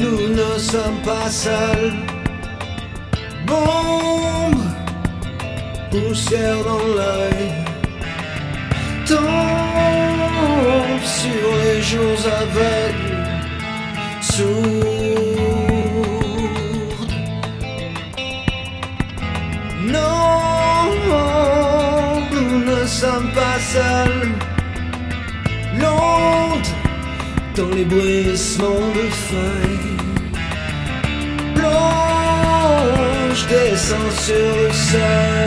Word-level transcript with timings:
Nous 0.00 0.28
ne 0.28 0.58
sommes 0.58 1.00
pas 1.04 1.30
seuls. 1.30 1.92
Bon 3.46 4.47
poussière 5.90 6.62
dans 6.64 6.84
l'œil. 6.96 7.52
Tombe 9.06 11.04
sur 11.04 11.56
les 11.64 11.80
jours 11.82 12.22
aveugles. 12.40 13.18
Sourde. 14.20 14.58
Non, 19.80 20.90
nous 22.32 22.58
ne 22.70 22.86
sommes 22.86 23.30
pas 23.32 23.58
seuls. 23.58 24.28
L'onde 25.80 26.68
dans 27.56 27.70
les 27.74 27.84
bruissements 27.84 28.88
de 28.94 29.06
feuilles. 29.28 29.96
Blanche 31.54 33.42
descend 33.48 34.10
sur 34.26 34.50
le 34.56 34.72
seuil. 34.72 35.37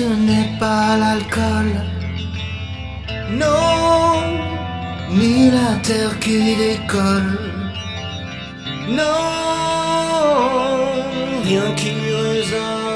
Ce 0.00 0.08
n'est 0.28 0.52
pas 0.58 0.96
l'alcool. 1.02 1.70
Non, 3.42 4.12
ni 5.18 5.34
la 5.56 5.70
terre 5.86 6.14
qui 6.24 6.38
décolle. 6.64 7.32
Non, 8.98 9.22
rien 11.48 11.68
qui 11.80 11.92
résonne. 12.22 12.90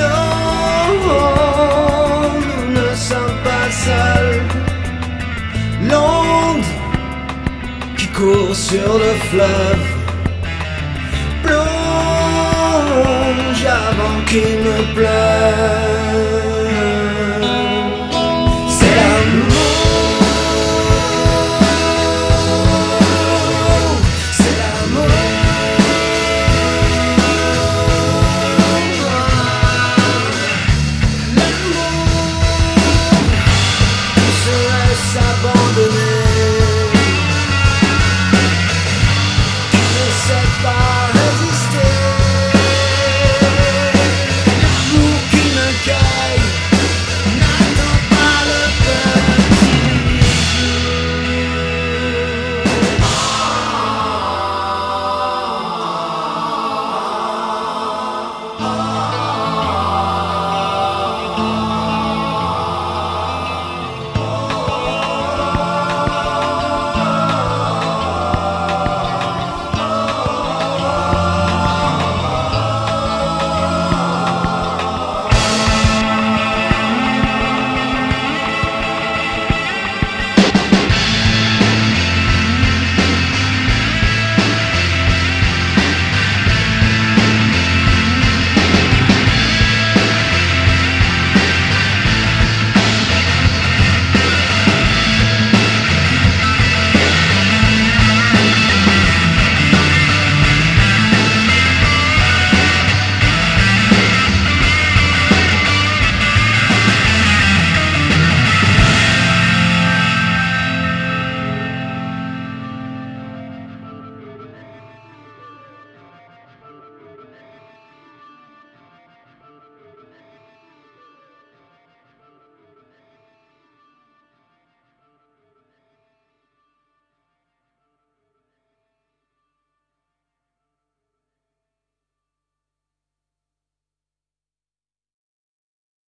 Non, 0.00 0.15
court 8.16 8.56
sur 8.56 8.94
le 8.98 9.12
fleuve 9.28 9.86
plonge 11.42 11.66
avant 13.66 14.24
qu'il 14.26 14.58
ne 14.64 14.94
pleuve. 14.94 15.85